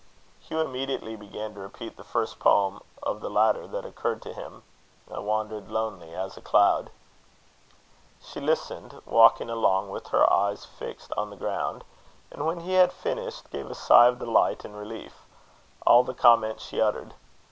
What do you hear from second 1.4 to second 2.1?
to repeat the